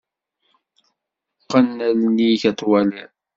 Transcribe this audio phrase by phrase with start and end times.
[1.43, 3.11] Qqen allen-ik ad twaliḍ.